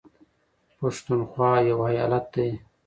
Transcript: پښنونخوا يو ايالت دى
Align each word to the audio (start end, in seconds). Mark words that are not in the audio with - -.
پښنونخوا 0.77 1.51
يو 1.69 1.79
ايالت 1.89 2.25
دى 2.33 2.49